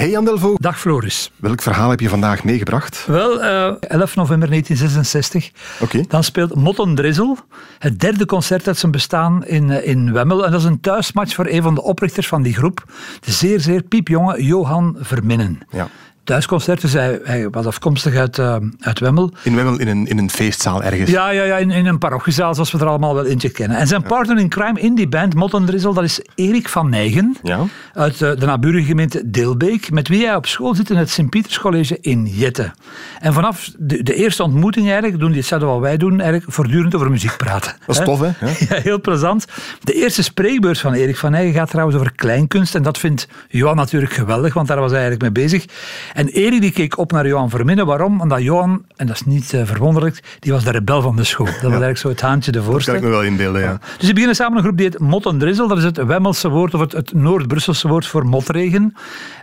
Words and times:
Hey 0.00 0.10
Jan 0.10 0.24
Delvo. 0.24 0.54
Dag 0.58 0.80
Floris. 0.80 1.30
Welk 1.36 1.62
verhaal 1.62 1.90
heb 1.90 2.00
je 2.00 2.08
vandaag 2.08 2.44
meegebracht? 2.44 3.06
Wel, 3.06 3.42
uh, 3.42 3.74
11 3.80 4.14
november 4.14 4.48
1966. 4.48 5.50
Oké. 5.80 6.04
Dan 6.08 6.24
speelt 6.24 6.54
Motten 6.54 6.94
Drizzle 6.94 7.36
het 7.78 8.00
derde 8.00 8.26
concert 8.26 8.66
uit 8.66 8.78
zijn 8.78 8.92
bestaan 8.92 9.44
in, 9.46 9.68
uh, 9.68 9.86
in 9.86 10.12
Wemmel. 10.12 10.44
En 10.44 10.50
dat 10.50 10.60
is 10.60 10.66
een 10.66 10.80
thuismatch 10.80 11.34
voor 11.34 11.46
een 11.46 11.62
van 11.62 11.74
de 11.74 11.82
oprichters 11.82 12.26
van 12.28 12.42
die 12.42 12.54
groep. 12.54 12.84
De 13.20 13.32
zeer, 13.32 13.60
zeer 13.60 13.82
piepjonge 13.82 14.44
Johan 14.44 14.96
Verminnen. 14.98 15.58
Ja. 15.70 15.88
Thuisconcert, 16.30 16.80
dus 16.80 16.92
hij, 16.92 17.20
hij 17.24 17.50
was 17.50 17.66
afkomstig 17.66 18.16
uit, 18.16 18.38
uh, 18.38 18.56
uit 18.80 18.98
Wemmel. 18.98 19.32
In 19.42 19.54
Wemmel, 19.54 19.78
in 19.78 19.88
een, 19.88 20.06
in 20.06 20.18
een 20.18 20.30
feestzaal 20.30 20.82
ergens? 20.82 21.10
Ja, 21.10 21.30
ja, 21.30 21.42
ja 21.42 21.56
in, 21.56 21.70
in 21.70 21.86
een 21.86 21.98
parochiezaal, 21.98 22.54
zoals 22.54 22.72
we 22.72 22.78
er 22.78 22.86
allemaal 22.86 23.14
wel 23.14 23.26
eentje 23.26 23.48
kennen. 23.48 23.78
En 23.78 23.86
zijn 23.86 24.02
partner 24.02 24.38
in 24.38 24.48
crime 24.48 24.80
in 24.80 24.94
die 24.94 25.08
band, 25.08 25.34
Motten 25.34 25.64
Drizzle, 25.64 25.94
dat 25.94 26.04
is 26.04 26.20
Erik 26.34 26.68
van 26.68 26.90
Nijgen. 26.90 27.36
Ja. 27.42 27.64
Uit 27.92 28.20
uh, 28.20 28.30
de 28.36 28.46
naburige 28.46 28.86
gemeente 28.86 29.30
Deelbeek, 29.30 29.90
met 29.90 30.08
wie 30.08 30.26
hij 30.26 30.36
op 30.36 30.46
school 30.46 30.74
zit 30.74 30.90
in 30.90 30.96
het 30.96 31.10
Sint-Pieterscollege 31.10 31.98
in 32.00 32.26
Jette. 32.26 32.72
En 33.20 33.32
vanaf 33.32 33.70
de, 33.78 34.02
de, 34.02 34.14
eerste 34.14 34.42
ontmoeting 34.42 34.86
eigenlijk, 34.86 35.18
doen 35.18 35.28
die 35.28 35.38
hetzelfde 35.38 35.66
wat 35.66 35.80
wij 35.80 35.96
doen, 35.96 36.20
eigenlijk 36.20 36.52
voortdurend 36.52 36.94
over 36.94 37.10
muziek 37.10 37.36
praten. 37.36 37.76
Dat 37.86 37.98
is 37.98 38.04
tof, 38.04 38.20
hè? 38.20 38.30
Ja, 38.68 38.82
heel 38.82 39.00
plezant. 39.00 39.44
De 39.80 39.92
eerste 39.92 40.22
spreekbeurs 40.22 40.80
van 40.80 40.92
Erik 40.92 41.16
van 41.16 41.30
Nijgen 41.30 41.54
gaat 41.54 41.70
trouwens 41.70 41.96
over 41.98 42.12
kleinkunst. 42.14 42.74
En 42.74 42.82
dat 42.82 42.98
vindt 42.98 43.28
Johan 43.48 43.76
natuurlijk 43.76 44.12
geweldig, 44.12 44.54
want 44.54 44.68
daar 44.68 44.80
was 44.80 44.90
hij 44.90 45.00
eigenlijk 45.00 45.34
mee 45.34 45.44
bezig. 45.44 45.64
En 46.12 46.19
Erik 46.26 46.60
die 46.60 46.70
keek 46.70 46.98
op 46.98 47.12
naar 47.12 47.26
Johan 47.26 47.50
Verminnen. 47.50 47.86
Waarom? 47.86 48.20
Omdat 48.20 48.42
Johan, 48.42 48.84
en 48.96 49.06
dat 49.06 49.16
is 49.16 49.24
niet 49.24 49.52
uh, 49.52 49.60
verwonderlijk, 49.64 50.36
die 50.38 50.52
was 50.52 50.64
de 50.64 50.70
rebel 50.70 51.02
van 51.02 51.16
de 51.16 51.24
school. 51.24 51.46
Dat 51.46 51.54
was 51.54 51.62
eigenlijk 51.62 51.98
zo 51.98 52.08
het 52.08 52.20
haantje 52.20 52.52
de 52.52 52.62
voorste. 52.62 52.90
Dat 52.90 53.00
kan 53.00 53.08
ik 53.08 53.14
me 53.14 53.20
wel 53.22 53.30
inbeelden, 53.30 53.60
ja. 53.60 53.68
ja. 53.68 53.78
Dus 53.78 54.04
die 54.04 54.12
beginnen 54.12 54.36
samen 54.36 54.56
een 54.56 54.62
groep 54.62 54.76
die 54.76 54.86
heet 54.86 54.98
Mot 54.98 55.26
en 55.26 55.38
Drizzle. 55.38 55.68
Dat 55.68 55.78
is 55.78 55.84
het 55.84 55.96
Wemmelse 55.96 56.48
woord 56.48 56.74
of 56.74 56.80
het, 56.80 56.92
het 56.92 57.12
Noord-Brusselse 57.12 57.88
woord 57.88 58.06
voor 58.06 58.26
motregen. 58.26 58.94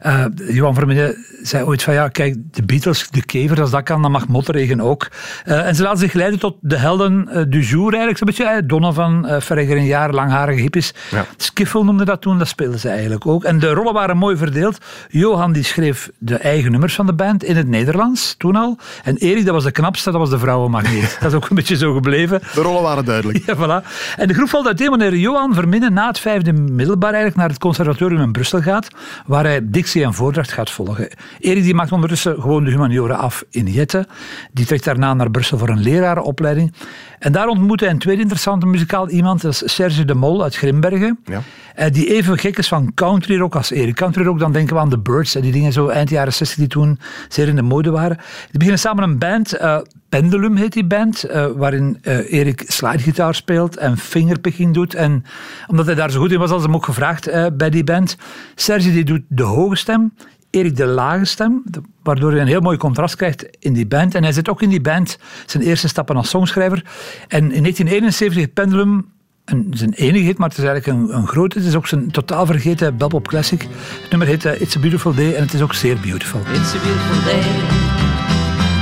Uh, 0.06 0.26
Johan 0.36 0.74
Verminnen 0.74 1.16
zei 1.42 1.64
ooit 1.64 1.84
van 1.84 1.94
ja, 1.94 2.08
kijk, 2.08 2.36
de 2.52 2.64
Beatles, 2.64 3.10
de 3.10 3.26
kever, 3.26 3.62
als 3.62 3.72
dat 3.72 3.84
kan, 3.84 4.02
dan 4.02 4.12
mag 4.12 4.28
motregen 4.28 4.82
ook. 4.82 5.08
Uh, 5.46 5.68
en 5.68 5.76
ze 5.76 5.84
laten 5.84 6.00
zich 6.00 6.14
leiden 6.14 6.40
tot 6.40 6.56
de 6.62 6.78
helden 6.78 7.26
du 7.50 7.62
jour 7.62 7.94
eigenlijk. 7.94 8.18
Zo'n 8.18 8.28
beetje 8.28 8.66
Donovan, 8.66 9.26
uh, 9.26 9.40
Verregger 9.40 9.78
een 9.78 9.86
jaar, 9.86 10.12
langharige 10.14 10.62
hippies. 10.62 10.94
Ja. 11.12 11.26
Skiffle 11.38 11.84
noemde 11.84 12.06
dat 12.06 12.22
toen, 12.22 12.38
dat 12.38 12.48
speelden 12.48 12.80
ze 12.80 12.90
eigenlijk 12.90 13.28
ook. 13.28 13.44
En 13.44 13.60
de 13.60 13.70
rollen 13.70 13.94
waren 13.94 14.18
mooi 14.18 14.38
verdeeld. 14.38 14.78
Johan 15.10 15.52
die 15.52 15.64
schreef 15.64 16.10
de 16.18 16.36
eigen 16.36 16.57
nummers 16.64 16.96
van 16.96 17.06
de 17.06 17.14
band 17.14 17.44
in 17.44 17.56
het 17.56 17.68
Nederlands, 17.68 18.36
toen 18.38 18.56
al. 18.56 18.78
En 19.04 19.18
Erik, 19.18 19.46
dat 19.46 19.54
was 19.54 19.64
de 19.64 19.72
knapste, 19.72 20.12
dat 20.12 20.20
was 20.20 20.30
de 20.30 20.40
vrouwenmagneet. 20.40 21.18
dat 21.22 21.32
is 21.32 21.38
ook 21.38 21.50
een 21.50 21.56
beetje 21.56 21.78
zo 21.78 21.94
gebleven. 21.94 22.40
De 22.54 22.62
rollen 22.62 22.82
waren 22.82 23.06
duidelijk. 23.06 23.36
Ja, 23.48 23.56
voilà. 23.56 23.88
En 24.18 24.28
de 24.28 24.34
groep 24.34 24.50
valt 24.50 24.66
uiteen 24.66 24.90
wanneer 24.90 25.16
Johan 25.16 25.54
Verminnen 25.54 25.94
na 25.94 26.08
het 26.08 26.20
vijfde 26.20 26.54
middelbaar 26.54 27.10
eigenlijk 27.10 27.36
naar 27.36 27.50
het 27.50 27.58
conservatorium 27.58 28.22
in 28.22 28.32
Brussel 28.32 28.62
gaat, 28.62 28.88
waar 29.26 29.44
hij 29.44 29.60
dictie 29.64 30.04
en 30.04 30.14
voordracht 30.14 30.52
gaat 30.52 30.72
volgen. 30.72 31.10
Erik 31.40 31.64
die 31.64 31.74
maakt 31.74 31.92
ondertussen 31.92 32.42
gewoon 32.42 32.64
de 32.64 32.72
humaniora 32.72 33.16
af 33.16 33.44
in 33.50 33.66
Jette. 33.66 34.08
Die 34.52 34.66
trekt 34.66 34.84
daarna 34.84 35.14
naar 35.14 35.32
Brussel 35.32 35.58
voor 35.58 35.70
een 35.70 35.80
lerarenopleiding. 35.80 36.74
En 37.20 37.32
daar 37.32 37.48
ontmoet 37.48 37.80
hij 37.80 37.90
een 37.90 38.00
tweede 38.00 38.22
interessante 38.22 38.66
muzikaal 38.66 39.10
iemand, 39.10 39.42
dat 39.42 39.52
is 39.52 39.74
Serge 39.74 40.06
de 40.06 40.14
Mol 40.14 40.44
uit 40.44 40.56
Grimbergen. 40.56 41.20
Ja. 41.26 41.42
Die 41.90 42.14
even 42.14 42.38
gek 42.38 42.58
is 42.58 42.68
van 42.68 42.94
country 42.94 43.38
rock 43.38 43.56
als 43.56 43.72
Erik. 43.72 43.96
Country 43.96 44.24
rock, 44.24 44.40
dan 44.40 44.52
denken 44.52 44.76
we 44.76 44.82
aan 44.82 44.90
de 44.90 45.00
Birds, 45.00 45.32
die 45.32 45.52
dingen 45.52 45.74
zo 45.74 45.88
eind 45.88 46.10
jaren 46.10 46.34
60 46.34 46.47
die 46.56 46.68
toen 46.68 47.00
zeer 47.28 47.48
in 47.48 47.56
de 47.56 47.62
mode 47.62 47.92
waren. 47.92 48.18
Die 48.18 48.52
beginnen 48.52 48.80
samen 48.80 49.04
een 49.04 49.18
band, 49.18 49.62
uh, 49.62 49.78
Pendulum 50.10 50.56
heet 50.56 50.74
die 50.74 50.86
band, 50.86 51.26
uh, 51.30 51.46
waarin 51.56 52.00
uh, 52.02 52.34
Erik 52.34 52.64
slidegitaar 52.68 53.36
speelt 53.36 53.78
en 53.78 53.98
fingerpicking 53.98 54.74
doet. 54.74 54.96
En 54.96 55.26
omdat 55.68 55.86
hij 55.86 55.96
daar 55.96 56.12
zo 56.12 56.20
goed 56.20 56.32
in 56.32 56.40
was, 56.40 56.50
ze 56.50 56.56
hem 56.56 56.76
ook 56.76 56.86
gevraagd 56.86 57.58
bij 57.58 57.70
die 57.70 57.84
band. 57.84 58.18
Serge 58.56 58.92
die 58.92 59.04
doet 59.04 59.22
de 59.28 59.44
hoge 59.44 59.76
stem, 59.76 60.14
Erik 60.50 60.76
de 60.76 60.86
lage 60.86 61.26
stem, 61.26 61.64
waardoor 62.04 62.34
je 62.34 62.40
een 62.40 62.48
heel 62.48 62.62
mooi 62.62 62.78
contrast 62.78 63.16
krijgt 63.16 63.48
in 63.60 63.74
die 63.74 63.88
band. 63.88 64.16
En 64.16 64.24
hij 64.24 64.32
zet 64.32 64.50
ook 64.50 64.62
in 64.62 64.70
die 64.70 64.82
band 64.82 65.18
zijn 65.46 65.64
eerste 65.64 65.88
stappen 65.88 66.16
als 66.16 66.30
songschrijver. 66.30 66.84
En 67.28 67.52
in 67.52 67.62
1971 67.62 68.54
Pendulum 68.54 69.06
een, 69.48 69.68
zijn 69.76 69.94
enige 69.94 70.26
hit, 70.26 70.38
maar 70.38 70.50
het 70.50 70.58
is 70.58 70.64
eigenlijk 70.64 71.00
een, 71.00 71.18
een 71.18 71.28
grote. 71.28 71.58
Het 71.58 71.68
is 71.68 71.76
ook 71.76 71.88
zijn 71.88 72.12
totaal 72.12 72.46
vergeten 72.46 72.98
Belpop 72.98 73.28
Classic. 73.28 73.62
Het 74.02 74.10
nummer 74.10 74.28
heet 74.28 74.46
uh, 74.46 74.62
It's 74.62 74.76
a 74.76 74.80
Beautiful 74.80 75.14
Day 75.14 75.34
en 75.34 75.42
het 75.42 75.54
is 75.54 75.62
ook 75.62 75.74
zeer 75.74 75.98
beautiful. 76.00 76.40
It's 76.40 76.74
a 76.76 76.80
beautiful 76.80 77.24
day. 77.24 77.46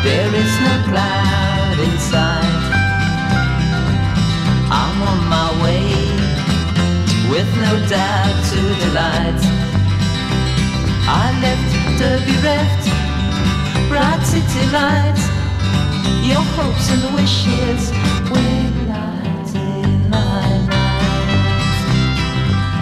There 0.04 0.38
is 0.44 0.60
no 0.60 0.74
cloud 0.90 1.78
inside. 1.94 2.74
I'm 4.80 5.02
on 5.12 5.22
my 5.36 5.50
way 5.64 5.86
with 7.30 7.50
no 7.66 7.74
doubt 7.88 8.38
to 8.52 8.62
the 8.82 8.90
light. 8.94 9.42
I 11.08 11.26
left 11.42 11.72
to 12.00 12.08
be 12.26 12.36
reft, 12.42 12.84
bright 13.90 14.26
city 14.28 14.66
lights. 14.72 15.24
Your 16.22 16.44
hopes 16.58 16.90
and 16.90 17.16
wishes 17.16 18.15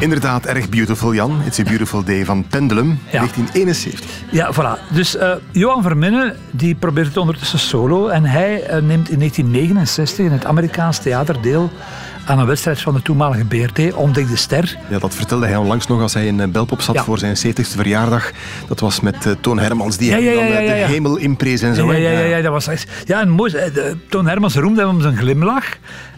Inderdaad, 0.03 0.45
erg 0.45 0.69
beautiful, 0.69 1.13
Jan. 1.13 1.41
It's 1.45 1.59
a 1.59 1.63
Beautiful 1.63 2.03
Day 2.03 2.25
van 2.25 2.45
Pendulum, 2.47 2.99
Ja. 3.11 3.17
1971. 3.17 4.09
Ja, 4.31 4.53
voilà. 4.53 4.93
Dus 4.93 5.15
uh, 5.15 5.31
Johan 5.51 5.81
Verminnen 5.81 6.35
die 6.51 6.75
probeert 6.75 7.07
het 7.07 7.17
ondertussen 7.17 7.59
solo 7.59 8.07
en 8.07 8.25
hij 8.25 8.53
uh, 8.61 8.67
neemt 8.69 9.09
in 9.09 9.17
1969 9.17 10.25
in 10.25 10.31
het 10.31 10.45
Amerikaans 10.45 10.97
theater 10.99 11.41
deel 11.41 11.71
aan 12.25 12.39
een 12.39 12.45
wedstrijd 12.45 12.81
van 12.81 12.93
de 12.93 13.01
toenmalige 13.01 13.45
BRT, 13.45 13.93
Ontdek 13.93 14.27
de 14.29 14.35
Ster. 14.35 14.77
Ja, 14.89 14.99
dat 14.99 15.15
vertelde 15.15 15.45
hij 15.45 15.55
onlangs 15.55 15.87
nog 15.87 16.01
als 16.01 16.13
hij 16.13 16.25
in 16.25 16.51
Belpop 16.51 16.81
zat 16.81 16.95
Ja. 16.95 17.03
voor 17.03 17.17
zijn 17.17 17.35
70ste 17.37 17.75
verjaardag. 17.75 18.31
Dat 18.67 18.79
was 18.79 18.99
met 18.99 19.25
uh, 19.25 19.33
Toon 19.41 19.59
Hermans, 19.59 19.97
die 19.97 20.09
Ja, 20.09 20.33
dan 20.33 20.43
uh, 20.43 20.67
ja. 20.67 20.85
de 20.87 20.91
hemel 20.93 21.17
inprees 21.17 21.61
en 21.61 21.75
zo. 21.75 21.91
Ja, 21.93 21.97
ja, 21.97 22.09
ja, 22.19 22.19
ja, 22.37 22.41
dat 22.41 22.51
was 22.51 22.67
echt... 22.67 22.87
Ja, 23.05 23.21
en 23.21 23.29
mooi. 23.29 23.53
eh, 23.53 23.73
de- 23.73 23.97
Toon 24.09 24.27
Hermans 24.27 24.55
roemde 24.55 24.81
hem 24.81 24.89
om 24.89 25.01
zijn 25.01 25.17
glimlach. 25.17 25.65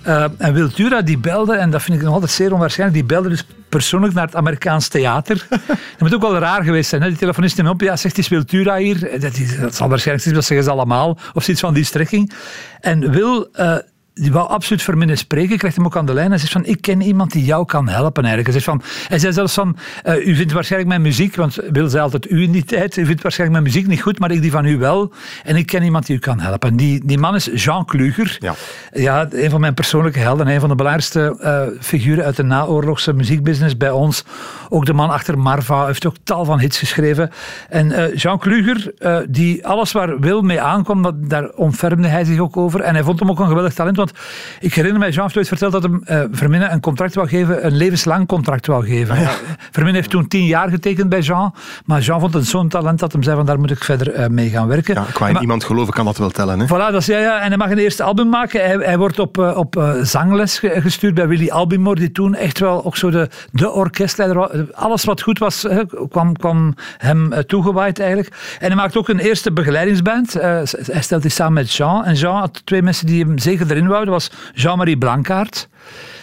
Uh, 0.07 0.25
en 0.37 0.53
Wiltura 0.53 1.01
die 1.01 1.17
belde, 1.17 1.55
en 1.55 1.69
dat 1.69 1.81
vind 1.81 1.97
ik 1.97 2.03
nog 2.03 2.13
altijd 2.13 2.31
zeer 2.31 2.53
onwaarschijnlijk, 2.53 2.99
die 2.99 3.07
belde 3.07 3.29
dus 3.29 3.45
persoonlijk 3.69 4.13
naar 4.13 4.25
het 4.25 4.35
Amerikaans 4.35 4.87
theater. 4.87 5.45
dat 5.67 5.77
moet 5.99 6.13
ook 6.13 6.21
wel 6.21 6.37
raar 6.37 6.63
geweest 6.63 6.89
zijn. 6.89 7.01
Hè? 7.01 7.07
Die 7.07 7.17
telefonist 7.17 7.57
neemt 7.57 7.69
op, 7.69 7.81
ja, 7.81 7.95
zegt, 7.95 8.17
is 8.17 8.27
Wiltura 8.27 8.75
hier? 8.77 9.19
Dat, 9.19 9.37
is, 9.37 9.59
dat 9.59 9.75
zal 9.75 9.87
waarschijnlijk 9.89 10.23
zijn, 10.23 10.35
dat 10.35 10.45
zeggen 10.45 10.65
ze 10.65 10.71
allemaal. 10.71 11.17
Of 11.33 11.43
zoiets 11.43 11.61
van 11.61 11.73
die 11.73 11.83
strekking. 11.83 12.31
En 12.79 13.11
Wil... 13.11 13.49
uh, 13.59 13.75
die 14.21 14.31
wou 14.31 14.49
absoluut 14.49 14.83
Verminnen 14.83 15.17
spreken, 15.17 15.57
krijgt 15.57 15.77
hem 15.77 15.85
ook 15.85 15.97
aan 15.97 16.05
de 16.05 16.13
lijn. 16.13 16.29
Hij 16.29 16.39
zegt 16.39 16.51
van, 16.51 16.65
ik 16.65 16.81
ken 16.81 17.01
iemand 17.01 17.31
die 17.31 17.45
jou 17.45 17.65
kan 17.65 17.87
helpen 17.87 18.23
eigenlijk. 18.25 18.53
Hij, 18.53 18.61
zegt 18.61 18.65
van, 18.65 18.81
hij 19.07 19.19
zei 19.19 19.33
zelfs 19.33 19.53
van, 19.53 19.77
uh, 20.05 20.27
u 20.27 20.35
vindt 20.35 20.51
waarschijnlijk 20.51 20.91
mijn 20.91 21.01
muziek, 21.01 21.35
want 21.35 21.59
Wil 21.71 21.89
zei 21.89 22.03
altijd 22.03 22.31
u 22.31 22.43
in 22.43 22.51
die 22.51 22.63
tijd, 22.63 22.97
u 22.97 23.05
vindt 23.05 23.21
waarschijnlijk 23.21 23.61
mijn 23.61 23.73
muziek 23.73 23.89
niet 23.89 24.01
goed, 24.01 24.19
maar 24.19 24.31
ik 24.31 24.41
die 24.41 24.51
van 24.51 24.65
u 24.65 24.77
wel. 24.77 25.11
En 25.43 25.55
ik 25.55 25.65
ken 25.65 25.83
iemand 25.83 26.05
die 26.05 26.15
u 26.15 26.19
kan 26.19 26.39
helpen. 26.39 26.69
En 26.69 26.75
die, 26.75 27.05
die 27.05 27.17
man 27.17 27.35
is 27.35 27.49
Jean 27.53 27.85
Kluger. 27.85 28.37
Ja. 28.39 28.55
ja, 28.93 29.27
een 29.31 29.49
van 29.49 29.59
mijn 29.59 29.73
persoonlijke 29.73 30.19
helden, 30.19 30.47
een 30.47 30.59
van 30.59 30.69
de 30.69 30.75
belangrijkste 30.75 31.37
uh, 31.41 31.81
figuren 31.81 32.25
uit 32.25 32.35
de 32.35 32.43
naoorlogse 32.43 33.13
muziekbusiness 33.13 33.77
bij 33.77 33.91
ons. 33.91 34.23
Ook 34.69 34.85
de 34.85 34.93
man 34.93 35.09
achter 35.09 35.39
Marva, 35.39 35.85
heeft 35.85 36.05
ook 36.05 36.15
tal 36.23 36.45
van 36.45 36.59
hits 36.59 36.79
geschreven. 36.79 37.31
En 37.69 37.91
uh, 37.91 38.15
Jean 38.15 38.39
Kluger, 38.39 38.93
die 39.29 39.67
alles 39.67 39.91
waar 39.91 40.19
Wil 40.19 40.41
mee 40.41 40.61
aankwam, 40.61 41.01
dat, 41.01 41.29
daar 41.29 41.49
ontfermde 41.49 42.07
hij 42.07 42.23
zich 42.23 42.39
ook 42.39 42.57
over. 42.57 42.81
En 42.81 42.93
hij 42.93 43.03
vond 43.03 43.19
hem 43.19 43.29
ook 43.29 43.39
een 43.39 43.47
geweldig 43.47 43.73
talent, 43.73 43.95
want 44.05 44.19
ik 44.59 44.73
herinner 44.73 44.99
mij, 44.99 45.09
Jean 45.09 45.23
heeft 45.23 45.37
ooit 45.37 45.47
verteld 45.47 45.71
dat 45.71 45.83
hem 45.83 46.03
uh, 46.09 46.21
Verminnen 46.31 46.71
een 46.71 46.79
contract 46.79 47.15
wou 47.15 47.27
geven, 47.27 47.65
een 47.65 47.75
levenslang 47.75 48.27
contract 48.27 48.67
wou 48.67 48.85
geven. 48.85 49.19
Ja. 49.19 49.31
Verminnen 49.71 49.95
heeft 49.95 50.09
toen 50.09 50.27
tien 50.27 50.45
jaar 50.45 50.69
getekend 50.69 51.09
bij 51.09 51.19
Jean, 51.19 51.53
maar 51.85 52.01
Jean 52.01 52.19
vond 52.19 52.33
het 52.33 52.45
zo'n 52.45 52.69
talent 52.69 52.99
dat 52.99 53.11
hem 53.11 53.23
zei 53.23 53.35
van 53.35 53.45
daar 53.45 53.59
moet 53.59 53.71
ik 53.71 53.83
verder 53.83 54.19
uh, 54.19 54.27
mee 54.27 54.49
gaan 54.49 54.67
werken. 54.67 54.93
Ja, 54.93 55.05
qua 55.13 55.27
in 55.27 55.41
iemand 55.41 55.63
geloven 55.63 55.93
kan 55.93 56.05
dat 56.05 56.17
wel 56.17 56.29
tellen. 56.29 56.59
Hè? 56.59 56.65
Voilà, 56.65 56.91
dat 56.91 56.95
is, 56.95 57.05
ja, 57.05 57.19
ja, 57.19 57.39
en 57.41 57.47
hij 57.47 57.57
mag 57.57 57.69
een 57.69 57.77
eerste 57.77 58.03
album 58.03 58.29
maken. 58.29 58.65
Hij, 58.65 58.75
hij 58.75 58.97
wordt 58.97 59.19
op, 59.19 59.37
uh, 59.37 59.57
op 59.57 59.97
zangles 60.01 60.59
gestuurd 60.61 61.13
bij 61.13 61.27
Willy 61.27 61.49
Albimore, 61.49 61.99
die 61.99 62.11
toen 62.11 62.35
echt 62.35 62.59
wel 62.59 62.85
ook 62.85 62.97
zo 62.97 63.09
de, 63.09 63.29
de 63.51 63.71
orkestleider 63.71 64.37
was. 64.37 64.49
Alles 64.73 65.03
wat 65.03 65.21
goed 65.21 65.39
was, 65.39 65.67
kwam, 66.09 66.37
kwam 66.37 66.73
hem 66.97 67.45
toegewaaid 67.47 67.99
eigenlijk. 67.99 68.35
En 68.59 68.67
hij 68.67 68.75
maakt 68.75 68.97
ook 68.97 69.09
een 69.09 69.19
eerste 69.19 69.51
begeleidingsband. 69.51 70.33
hij 70.33 71.01
stelt 71.01 71.21
die 71.21 71.31
samen 71.31 71.53
met 71.53 71.73
Jean. 71.73 72.05
En 72.05 72.13
Jean 72.13 72.39
had 72.39 72.61
twee 72.65 72.81
mensen 72.81 73.05
die 73.05 73.23
hem 73.23 73.37
zeker 73.37 73.71
erin 73.71 73.87
wouden. 73.87 73.94
Dat 74.03 74.13
was 74.13 74.31
Jean-Marie 74.53 74.97
Blankaert. 74.97 75.67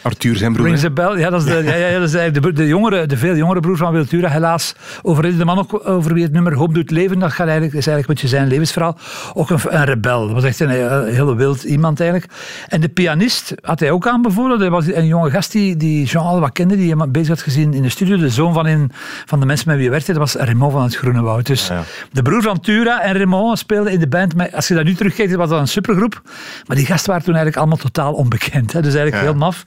Arthur 0.02 0.36
zijn 0.36 0.52
broer. 0.52 0.66
Rings 0.66 0.84
a 0.84 0.90
bell. 0.90 1.18
Ja, 1.18 1.30
dat 1.30 1.40
is, 1.40 1.46
de, 1.46 1.62
ja, 1.64 1.74
ja, 1.74 1.98
dat 1.98 2.08
is 2.08 2.14
eigenlijk 2.14 2.46
de, 2.46 2.52
de, 2.52 2.66
jongere, 2.66 3.06
de 3.06 3.16
veel 3.16 3.36
jongere 3.36 3.60
broer 3.60 3.76
van 3.76 3.92
Wiltura. 3.92 4.28
Helaas 4.28 4.74
overleden 5.02 5.38
de 5.38 5.44
man 5.44 5.58
ook 5.58 5.88
over 5.88 6.14
wie 6.14 6.22
het 6.22 6.32
nummer 6.32 6.54
Hoop 6.54 6.74
doet 6.74 6.90
leven. 6.90 7.18
Dat 7.18 7.32
gaat 7.32 7.46
eigenlijk, 7.46 7.76
is 7.76 7.86
eigenlijk 7.86 8.08
een 8.08 8.14
beetje 8.14 8.36
zijn 8.36 8.48
levensverhaal. 8.48 8.98
Ook 9.34 9.50
een, 9.50 9.58
een 9.68 9.84
rebel. 9.84 10.24
Dat 10.24 10.32
was 10.34 10.44
echt 10.44 10.60
een, 10.60 10.92
een 10.92 11.14
hele 11.14 11.34
wild 11.36 11.62
iemand 11.62 12.00
eigenlijk. 12.00 12.32
En 12.68 12.80
de 12.80 12.88
pianist 12.88 13.54
had 13.60 13.80
hij 13.80 13.90
ook 13.90 14.06
aanbevolen. 14.06 14.58
Dat 14.58 14.68
was 14.68 14.86
een 14.86 15.06
jonge 15.06 15.30
gast 15.30 15.52
die, 15.52 15.76
die 15.76 16.04
Jean 16.06 16.24
al 16.24 16.40
wat 16.40 16.52
kende, 16.52 16.76
die 16.76 16.94
hem 16.96 17.12
bezig 17.12 17.28
had 17.28 17.42
gezien 17.42 17.74
in 17.74 17.82
de 17.82 17.88
studio. 17.88 18.16
De 18.16 18.28
zoon 18.30 18.52
van, 18.52 18.90
van 19.26 19.40
de 19.40 19.46
mensen 19.46 19.66
met 19.68 19.76
wie 19.76 19.84
hij 19.84 19.94
werkte, 19.94 20.12
dat 20.12 20.32
was 20.32 20.44
Raymond 20.44 20.72
van 20.72 20.82
het 20.82 20.96
Groene 20.96 21.22
Woud. 21.22 21.46
Dus 21.46 21.66
Ja. 21.68 21.82
de 22.12 22.22
broer 22.22 22.42
van 22.42 22.60
Tura 22.60 23.02
en 23.02 23.14
Raymond 23.14 23.58
speelden 23.58 23.92
in 23.92 24.00
de 24.00 24.08
band. 24.08 24.34
Maar 24.34 24.50
als 24.54 24.68
je 24.68 24.74
dat 24.74 24.84
nu 24.84 24.94
terugkijkt, 24.94 25.34
was 25.34 25.48
dat 25.48 25.60
een 25.60 25.68
supergroep. 25.68 26.22
Maar 26.66 26.76
die 26.76 26.86
gasten 26.86 27.08
waren 27.10 27.24
toen 27.24 27.34
eigenlijk 27.34 27.56
allemaal 27.56 27.90
totaal 27.90 28.12
onbekend. 28.12 28.72
Hè. 28.72 28.82
Dus 28.82 28.94
eigenlijk 28.94 29.24
heel 29.24 29.34
maf. 29.34 29.62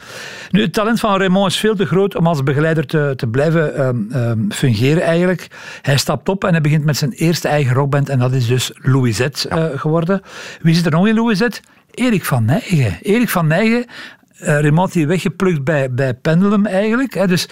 Nu, 0.52 0.62
het 0.62 0.74
talent 0.74 1.00
van 1.00 1.18
Raymond 1.18 1.52
is 1.52 1.58
veel 1.58 1.76
te 1.76 1.86
groot 1.86 2.16
om 2.16 2.28
als 2.28 2.44
begeleider 2.44 2.86
te, 2.86 3.14
te 3.16 3.28
blijven 3.28 3.76
ehm, 3.76 4.12
ehm, 4.12 4.50
fungeren 4.50 5.04
eigenlijk. 5.04 5.48
Hij 5.82 5.98
stapt 5.98 6.30
op 6.30 6.44
en 6.44 6.52
hij 6.52 6.62
begint 6.62 6.86
met 6.86 6.98
zijn 6.98 7.12
eerste 7.12 7.48
eigen 7.48 7.76
rockband. 7.76 8.10
En 8.10 8.20
dat 8.20 8.34
is 8.34 8.48
dus 8.48 8.72
Louisette 8.74 9.50
eh, 9.50 9.66
geworden. 9.76 10.22
Wie 10.62 10.76
zit 10.76 10.86
er 10.86 10.92
nog 10.92 11.08
in 11.08 11.16
Louisette? 11.16 11.62
Erik 11.92 12.26
van 12.26 12.46
Nijgen. 12.46 12.98
Erik 13.02 13.30
van 13.30 13.48
Nijgen, 13.48 13.86
eh 14.38 14.60
Raymond 14.60 14.94
die 14.94 15.08
weggeplukt 15.08 15.64
bij, 15.64 15.92
bij 15.92 16.14
Pendulum 16.14 16.66
eigenlijk. 16.66 17.14
Hè. 17.14 17.28
Dus 17.28 17.48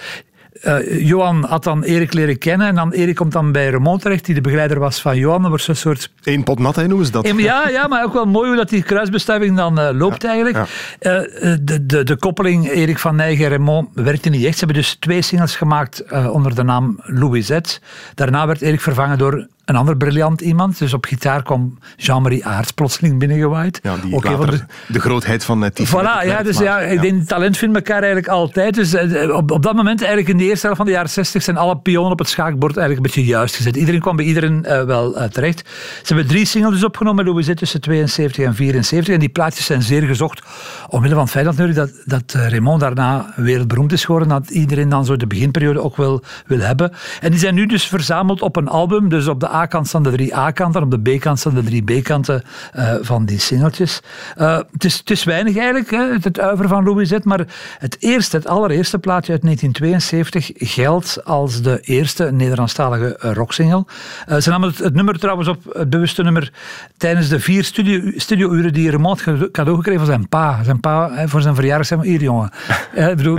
eh, 0.60 1.06
Johan 1.06 1.44
had 1.44 1.64
dan 1.64 1.82
Erik 1.82 2.12
leren 2.12 2.38
kennen 2.38 2.66
en 2.66 2.74
dan 2.74 2.92
Erik 2.92 3.14
komt 3.14 3.32
dan 3.32 3.52
bij 3.52 3.70
Raymond 3.70 4.02
terecht, 4.02 4.24
die 4.24 4.34
de 4.34 4.40
begeleider 4.40 4.78
was 4.78 5.00
van 5.00 5.16
Johan. 5.16 5.40
Dat 5.40 5.48
wordt 5.48 5.64
zo'n 5.64 5.74
soort 5.74 6.10
Eén 6.22 6.42
pot 6.42 6.58
nat, 6.58 6.76
hè, 6.76 6.86
noemen 6.86 7.06
ze 7.06 7.12
dat. 7.12 7.32
ja, 7.36 7.68
ja, 7.68 7.86
maar 7.86 8.04
ook 8.04 8.12
wel 8.12 8.24
mooi 8.24 8.48
hoe 8.48 8.56
dat 8.56 8.68
die 8.68 8.82
kruisbestuiving 8.82 9.56
dan 9.56 9.78
eh, 9.78 9.88
loopt 9.92 10.24
eigenlijk. 10.24 10.56
ja. 10.56 10.66
Eh, 10.98 11.56
de, 11.60 11.86
de, 11.86 12.04
de 12.04 12.16
koppeling 12.16 12.70
Erik 12.70 12.98
van 12.98 13.16
Nijgen 13.16 13.44
en 13.44 13.50
Raymond 13.50 13.88
werkte 13.94 14.28
niet 14.28 14.44
echt. 14.44 14.58
Ze 14.58 14.64
hebben 14.64 14.82
dus 14.82 14.94
twee 14.94 15.22
singles 15.22 15.56
gemaakt 15.56 16.04
onder 16.30 16.54
de 16.54 16.62
naam 16.62 16.98
Louisette. 17.02 17.78
Daarna 18.14 18.46
werd 18.46 18.60
Erik 18.60 18.80
vervangen 18.80 19.18
door 19.18 19.46
een 19.64 19.76
ander 19.76 19.96
briljant 19.96 20.40
iemand. 20.40 20.78
Dus 20.78 20.92
op 20.94 21.04
gitaar 21.04 21.42
kwam 21.42 21.78
Jean-Marie 21.96 22.46
Aerts 22.46 22.70
plotseling 22.70 23.18
binnengewaaid. 23.18 23.78
Ja, 23.82 23.96
die 23.96 24.20
de- 24.20 24.64
de... 24.88 25.00
grootheid 25.00 25.44
van 25.44 25.64
uh, 25.64 25.70
Voilà, 25.70 26.26
ja, 26.26 26.42
dus 26.42 26.58
ja, 26.58 26.80
ik 26.80 27.00
denk 27.00 27.22
talent 27.22 27.56
vindt 27.56 27.76
elkaar 27.76 28.02
eigenlijk 28.02 28.28
altijd. 28.28 28.74
Dus 28.74 28.94
eh, 28.94 29.36
op, 29.36 29.50
op 29.50 29.62
dat 29.62 29.74
moment, 29.74 30.00
eigenlijk 30.00 30.30
in 30.30 30.36
de 30.36 30.44
eerste 30.44 30.60
helft 30.60 30.76
van 30.76 30.86
de 30.86 30.92
jaren 30.92 31.10
60, 31.10 31.42
zijn 31.42 31.56
alle 31.56 31.76
pionnen 31.76 32.12
op 32.12 32.18
het 32.18 32.28
schaakbord 32.28 32.76
eigenlijk 32.76 33.06
een 33.06 33.14
beetje 33.14 33.30
juist 33.32 33.56
gezet. 33.56 33.76
Iedereen 33.76 34.00
kwam 34.00 34.16
bij 34.16 34.24
iedereen 34.24 34.64
eh, 34.64 34.84
wel 34.84 35.16
eh, 35.16 35.28
terecht. 35.28 35.68
Ze 36.02 36.14
hebben 36.14 36.26
drie 36.26 36.44
singles 36.44 36.74
dus 36.74 36.84
opgenomen 36.84 37.24
Louisette 37.24 37.60
tussen 37.60 37.80
72 37.80 38.44
en 38.44 38.54
74. 38.54 39.14
En 39.14 39.20
die 39.20 39.28
plaatjes 39.28 39.66
zijn 39.66 39.82
zeer 39.82 40.02
gezocht. 40.02 40.42
Omwille 40.88 41.14
van 41.14 41.22
het 41.22 41.32
feit 41.32 41.44
natuurlijk 41.44 41.78
dat, 41.78 41.90
dat 42.04 42.34
eh, 42.34 42.48
Raymond 42.48 42.80
daarna 42.80 43.32
wereldberoemd 43.36 43.92
is 43.92 44.04
geworden. 44.04 44.28
Dat 44.28 44.50
iedereen 44.50 44.88
dan 44.88 45.04
zo 45.04 45.16
de 45.16 45.26
beginperiode 45.26 45.82
ook 45.82 45.96
wil, 45.96 46.22
wil 46.46 46.60
hebben. 46.60 46.92
En 47.20 47.30
die 47.30 47.40
zijn 47.40 47.54
nu 47.54 47.66
dus 47.66 47.86
verzameld 47.86 48.42
op 48.42 48.56
een 48.56 48.68
album. 48.68 49.08
Dus 49.08 49.26
op 49.26 49.40
de 49.40 49.48
A-kant 49.54 49.88
staan 49.88 50.02
de 50.02 50.10
drie 50.10 50.36
A-kanten. 50.36 50.82
Op 50.82 50.90
de 50.90 51.16
B-kant 51.16 51.38
staan 51.38 51.54
de 51.54 51.62
drie 51.62 51.82
B-kanten 51.82 52.42
eh, 52.72 52.94
van 53.00 53.24
die 53.24 53.38
singeltjes. 53.38 54.00
Eh, 54.36 54.56
het, 54.72 54.84
is, 54.84 54.98
het 54.98 55.10
is 55.10 55.24
weinig 55.24 55.56
eigenlijk, 55.56 55.90
hè, 55.90 56.12
het, 56.12 56.24
het 56.24 56.40
uiver 56.40 56.68
van 56.68 56.84
Louisette. 56.84 57.28
Maar 57.28 57.46
het 57.78 57.96
eerste, 57.98 58.36
het 58.36 58.46
allereerste 58.46 58.98
plaatje 58.98 59.32
uit 59.32 59.42
1972 59.42 60.72
geldt 60.74 61.24
als 61.24 61.62
de 61.62 61.80
eerste 61.80 62.32
Nederlandstalige 62.32 63.16
rocksingle. 63.18 63.84
Eh, 64.26 64.38
ze 64.38 64.50
namen 64.50 64.68
het, 64.68 64.78
het 64.78 64.94
nummer 64.94 65.18
trouwens 65.18 65.48
op, 65.48 65.64
het 65.72 65.90
bewuste 65.90 66.22
nummer, 66.22 66.52
tijdens 66.96 67.28
de 67.28 67.40
vier 67.40 67.64
studio, 67.64 68.12
studiouren 68.16 68.72
die 68.72 68.90
Raymond 68.90 69.22
had 69.22 69.50
cadeau 69.50 69.76
gekregen 69.76 70.00
van 70.00 70.10
zijn 70.10 70.28
pa. 70.28 70.62
Zijn 70.64 70.80
pa 70.80 71.10
hè, 71.12 71.28
voor 71.28 71.42
zijn 71.42 71.54
verjaardag 71.54 71.86
zei 71.86 72.00
maar, 72.00 72.08
hier 72.08 72.20
jongen. 72.20 72.50
Ik 72.94 73.16
bedoel, 73.16 73.38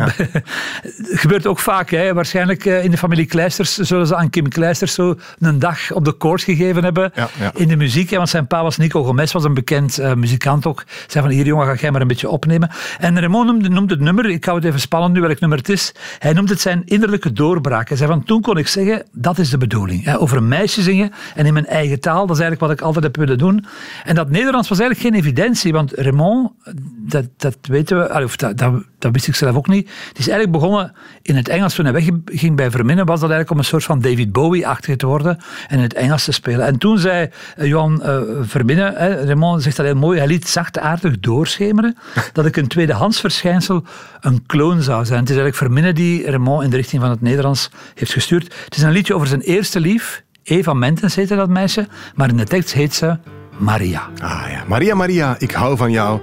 gebeurt 1.23 1.47
ook 1.47 1.59
vaak. 1.59 1.89
Hè. 1.89 2.13
Waarschijnlijk 2.13 2.65
in 2.65 2.91
de 2.91 2.97
familie 2.97 3.25
Kleisters 3.25 3.77
zullen 3.77 4.07
ze 4.07 4.15
aan 4.15 4.29
Kim 4.29 4.49
Kleisters 4.49 4.93
zo 4.93 5.15
een 5.39 5.59
dag 5.59 5.91
op 5.91 6.04
de 6.05 6.13
koers 6.13 6.43
gegeven 6.43 6.83
hebben 6.83 7.11
Ja, 7.15 7.29
ja. 7.39 7.51
in 7.55 7.67
de 7.67 7.75
muziek. 7.75 8.09
want 8.09 8.29
zijn 8.29 8.47
pa 8.47 8.63
was 8.63 8.77
Nico 8.77 9.03
Gomez, 9.03 9.31
was 9.31 9.43
een 9.43 9.53
bekend 9.53 9.97
eh, 9.97 10.13
muzikant 10.13 10.65
ook. 10.65 10.83
Zei 11.07 11.25
van 11.25 11.33
hier 11.33 11.45
jongen, 11.45 11.65
ga 11.65 11.73
jij 11.73 11.91
maar 11.91 12.01
een 12.01 12.07
beetje 12.07 12.29
opnemen. 12.29 12.69
En 12.99 13.19
Raymond 13.19 13.45
noemde, 13.45 13.69
noemde 13.69 13.93
het 13.93 14.03
nummer, 14.03 14.29
ik 14.29 14.45
hou 14.45 14.57
het 14.57 14.65
even 14.67 14.79
spannend 14.79 15.13
nu 15.13 15.21
welk 15.21 15.39
nummer 15.39 15.57
het 15.57 15.69
is. 15.69 15.93
Hij 16.19 16.33
noemde 16.33 16.51
het 16.51 16.61
zijn 16.61 16.81
innerlijke 16.85 17.31
doorbraak. 17.31 17.87
Hij 17.87 17.97
zei 17.97 18.09
van 18.09 18.23
toen 18.23 18.41
kon 18.41 18.57
ik 18.57 18.67
zeggen, 18.67 19.05
dat 19.11 19.37
is 19.37 19.49
de 19.49 19.57
bedoeling. 19.57 20.03
Hè, 20.03 20.19
over 20.19 20.37
een 20.37 20.47
meisje 20.47 20.81
zingen 20.81 21.11
en 21.35 21.45
in 21.45 21.53
mijn 21.53 21.65
eigen 21.65 21.99
taal, 21.99 22.27
dat 22.27 22.35
is 22.35 22.41
eigenlijk 22.41 22.61
wat 22.61 22.71
ik 22.71 22.81
altijd 22.81 23.03
heb 23.03 23.15
willen 23.15 23.37
doen. 23.37 23.65
En 24.03 24.15
dat 24.15 24.29
Nederlands 24.29 24.69
was 24.69 24.79
eigenlijk 24.79 25.09
geen 25.09 25.21
evidentie, 25.23 25.73
want 25.73 25.91
Raymond, 25.91 26.51
dat, 26.97 27.25
dat 27.37 27.57
weten 27.61 27.97
we, 27.99 28.23
of 28.23 28.35
dat, 28.35 28.57
dat, 28.57 28.73
dat 28.99 29.11
wist 29.11 29.27
ik 29.27 29.35
zelf 29.35 29.55
ook 29.55 29.67
niet. 29.67 29.89
Het 30.07 30.17
is 30.17 30.27
eigenlijk 30.27 30.51
begonnen 30.51 30.93
in 31.21 31.35
het 31.35 31.47
Engels. 31.47 31.73
Toen 31.75 31.85
hij 31.85 31.93
wegging 31.93 32.55
bij 32.55 32.71
Verminnen, 32.71 33.05
was 33.05 33.19
dat 33.19 33.29
eigenlijk 33.29 33.51
om 33.51 33.57
een 33.57 33.63
soort 33.63 33.83
van 33.83 34.01
David 34.01 34.31
Bowie-achtig 34.31 34.95
te 34.95 35.05
worden 35.05 35.37
en 35.67 35.77
in 35.77 35.83
het 35.83 35.93
Engels 35.95 36.23
te 36.23 36.31
spelen. 36.31 36.65
En 36.65 36.77
toen 36.77 36.97
zei 36.97 37.29
eh, 37.55 37.67
Johan 37.67 38.03
eh, 38.03 38.21
Verminnen, 38.41 38.93
hè, 38.95 39.25
Raymond 39.25 39.63
zegt 39.63 39.77
dat 39.77 39.85
heel 39.85 39.95
mooi, 39.95 40.17
hij 40.17 40.27
liet 40.27 40.47
zachtaardig 40.47 41.19
doorschemeren 41.19 41.97
dat 42.33 42.45
ik 42.45 42.55
een 42.55 42.67
tweedehands 42.67 43.19
verschijnsel, 43.19 43.83
een 44.21 44.45
kloon 44.45 44.81
zou 44.81 45.05
zijn. 45.05 45.19
Het 45.19 45.29
is 45.29 45.35
eigenlijk 45.35 45.55
Verminnen 45.55 45.95
die 45.95 46.29
Raymond 46.29 46.63
in 46.63 46.69
de 46.69 46.75
richting 46.75 47.01
van 47.01 47.09
het 47.09 47.21
Nederlands 47.21 47.69
heeft 47.95 48.13
gestuurd. 48.13 48.53
Het 48.65 48.75
is 48.75 48.81
een 48.81 48.91
liedje 48.91 49.15
over 49.15 49.27
zijn 49.27 49.41
eerste 49.41 49.79
lief, 49.79 50.23
Eva 50.43 50.73
Mentens 50.73 51.15
heette 51.15 51.35
dat 51.35 51.49
meisje, 51.49 51.87
maar 52.15 52.29
in 52.29 52.37
de 52.37 52.43
tekst 52.43 52.73
heet 52.73 52.93
ze 52.93 53.17
Maria. 53.57 54.01
Ah 54.21 54.43
ja, 54.51 54.63
Maria 54.67 54.95
Maria, 54.95 55.35
ik 55.39 55.51
hou 55.51 55.77
van 55.77 55.91
jou. 55.91 56.19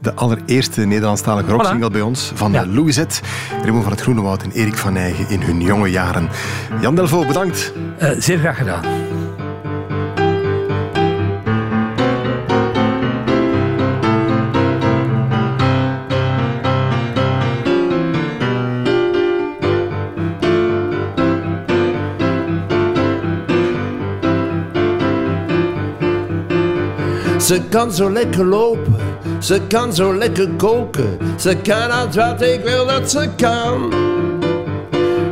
De 0.00 0.14
allereerste 0.14 0.80
Nederlandstalige 0.84 1.50
rocksingle 1.50 1.90
bij 1.90 2.00
ons 2.00 2.32
van 2.34 2.52
Ja. 2.52 2.60
ja. 2.60 2.66
Louisette, 2.66 3.20
Raymond 3.62 3.82
van 3.82 3.92
het 3.92 4.00
Groenewoud 4.00 4.42
en 4.42 4.50
Erik 4.50 4.76
van 4.76 4.92
Nijgen 4.92 5.28
in 5.28 5.40
hun 5.40 5.60
jonge 5.60 5.90
jaren. 5.90 6.28
Jan 6.80 6.94
Delvaux, 6.94 7.26
bedankt. 7.26 7.72
Eh, 7.98 8.10
zeer 8.18 8.38
graag 8.38 8.56
gedaan. 8.56 8.84
Ze 27.52 27.60
kan 27.68 27.92
zo 27.92 28.10
lekker 28.10 28.44
lopen, 28.44 28.96
ze 29.38 29.60
kan 29.68 29.94
zo 29.94 30.14
lekker 30.14 30.48
koken. 30.56 31.18
Ze 31.36 31.56
kan 31.56 31.90
uit 31.90 32.14
wat 32.14 32.42
ik 32.42 32.60
wil 32.64 32.86
dat 32.86 33.10
ze 33.10 33.28
kan. 33.36 33.92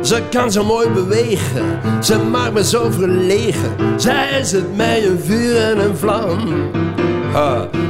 Ze 0.01 0.21
kan 0.29 0.51
zo 0.51 0.63
mooi 0.63 0.89
bewegen, 0.89 1.79
ze 2.01 2.17
maakt 2.17 2.53
me 2.53 2.63
zo 2.63 2.89
verlegen. 2.89 3.71
Zij 3.95 4.39
is 4.39 4.51
het 4.51 4.75
mij 4.75 5.05
een 5.05 5.19
vuur 5.19 5.57
en 5.57 5.79
een 5.79 5.97
vlam. 5.97 6.69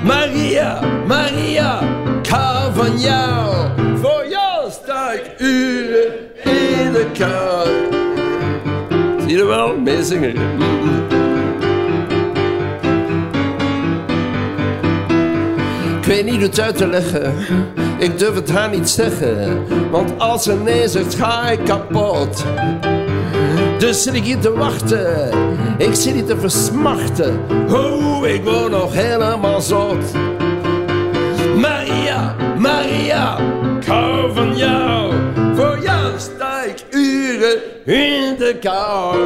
Maria, 0.04 0.80
Maria, 1.08 1.80
ik 2.22 2.72
van 2.74 3.00
jou. 3.00 3.56
Voor 4.02 4.26
jou 4.30 4.72
sta 4.72 5.12
ik 5.12 5.32
uren 5.38 6.14
in 6.44 6.92
de 6.92 7.06
kou. 7.14 7.68
Zie 9.20 9.38
je 9.38 9.46
wel? 9.46 9.78
Meezingen. 9.78 10.36
Weet 16.12 16.26
niet 16.26 16.42
het 16.42 16.60
uit 16.60 16.78
te 16.78 16.88
leggen. 16.88 17.34
Ik 18.00 18.18
durf 18.20 18.36
het 18.36 18.52
haar 18.52 18.70
niet 18.70 18.90
zeggen. 18.90 19.66
Want 19.92 20.20
als 20.20 20.44
ze 20.44 20.54
nee 20.56 20.88
zegt, 20.88 21.16
ga 21.16 21.50
ik 21.50 21.60
kapot. 21.66 22.46
Dus 23.80 24.04
zit 24.04 24.14
ik 24.14 24.24
hier 24.24 24.40
te 24.40 24.52
wachten. 24.52 25.30
Ik 25.78 25.96
zit 25.96 26.14
hier 26.14 26.26
te 26.26 26.38
versmachten. 26.38 27.40
Oh, 27.70 28.28
ik 28.28 28.44
word 28.44 28.70
nog 28.70 28.94
helemaal 28.94 29.62
zot. 29.62 30.14
Maria, 31.58 32.36
Maria, 32.58 33.38
ik 33.80 33.86
hou 33.86 34.34
van 34.34 34.58
jou. 34.58 35.14
Voor 35.56 35.80
jou 35.82 36.12
sta 36.18 36.64
ik 36.64 36.86
uren 36.90 37.58
in 37.86 38.36
de 38.38 38.58
kou. 38.62 39.18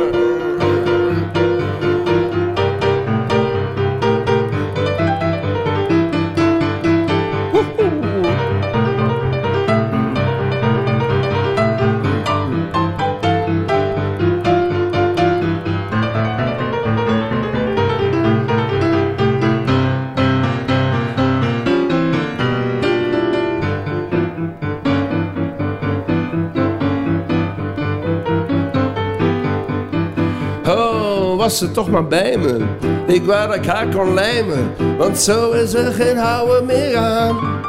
Was 31.45 31.57
ze 31.57 31.71
toch 31.71 31.89
maar 31.89 32.07
bij 32.07 32.37
me. 32.37 32.65
ik 33.07 33.25
wou 33.25 33.47
dat 33.47 33.55
ik 33.55 33.65
haar 33.65 33.87
kon 33.87 34.13
lijmen, 34.13 34.73
want 34.97 35.17
zo 35.17 35.51
is 35.51 35.73
er 35.73 35.91
geen 35.91 36.17
houden 36.17 36.65
meer 36.65 36.97
aan. 36.97 37.61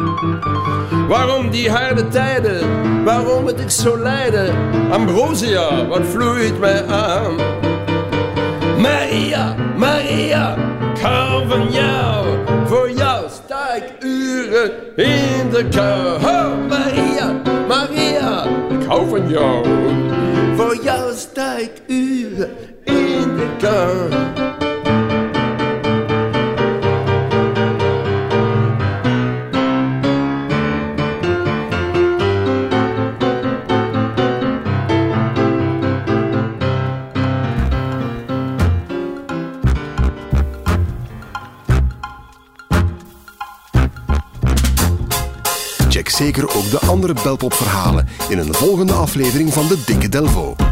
Waarom 1.08 1.50
die 1.50 1.70
harde 1.70 2.08
tijden, 2.08 2.60
waarom 3.04 3.42
moet 3.42 3.60
ik 3.60 3.70
zo 3.70 3.98
lijden? 3.98 4.54
Ambrosia, 4.90 5.86
wat 5.86 6.02
vloeit 6.04 6.58
mij 6.58 6.86
aan? 6.86 7.34
Maria, 8.80 9.54
Maria, 9.76 10.56
ik 10.94 11.00
hou 11.00 11.48
van 11.48 11.72
jou. 11.72 12.26
Voor 12.64 12.90
jou 12.90 13.24
sta 13.44 13.74
ik 13.74 14.04
uren 14.04 14.70
in 14.96 15.50
de 15.50 15.66
kou. 15.70 16.20
Maria, 16.68 17.42
Maria, 17.68 18.44
ik 18.80 18.86
hou 18.86 19.08
van 19.08 19.28
jou. 19.28 19.66
Voor 20.56 20.76
jou 20.82 21.12
sta 21.14 21.56
ik 21.56 21.72
uren 21.86 22.75
in 22.86 23.56
kou. 23.58 24.34
Check 45.88 46.08
zeker 46.08 46.56
ook 46.56 46.70
de 46.70 46.78
andere 46.78 47.14
Belpop-verhalen 47.22 48.08
in 48.28 48.38
een 48.38 48.54
volgende 48.54 48.92
aflevering 48.92 49.52
van 49.52 49.66
de 49.66 49.82
Dikke 49.86 50.08
Delvo. 50.08 50.65